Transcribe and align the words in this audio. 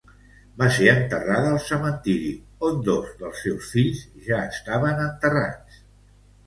Va 0.61 0.69
ser 0.77 0.87
enterrada 0.93 1.51
al 1.57 1.59
cementiri 1.67 2.31
on 2.71 2.81
dos 2.89 3.13
dels 3.21 3.45
seus 3.47 3.71
fills 3.77 4.05
ja 4.31 4.43
estaven 4.57 5.05
enterrats. 5.09 5.81